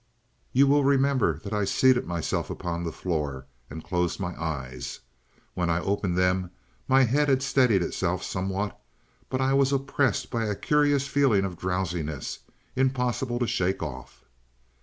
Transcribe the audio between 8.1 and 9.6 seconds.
somewhat, but I